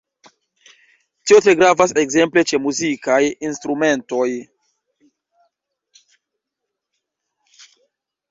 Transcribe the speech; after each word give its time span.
Tio 1.31 1.35
tre 1.47 1.53
gravas 1.57 1.91
ekzemple 2.03 2.43
ĉe 2.51 2.59
muzikaj 2.63 3.19
instrumentoj. 3.49 4.25